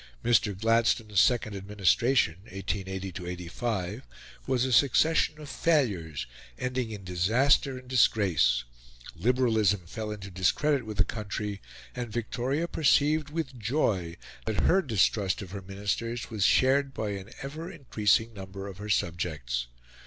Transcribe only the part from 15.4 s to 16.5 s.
of her Ministers was